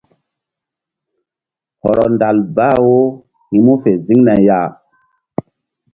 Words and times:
Hɔrɔ 1.81 2.05
ndal 2.13 2.37
bah 2.55 2.77
wo 2.85 2.99
hi̧ 3.49 3.61
mu 3.65 3.73
fe 3.83 3.91
ziŋna 4.05 4.35
ya. 4.47 4.59